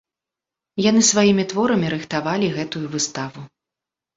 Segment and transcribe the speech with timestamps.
[0.85, 3.39] Яны сваімі творамі рыхтавалі гэтую выставу.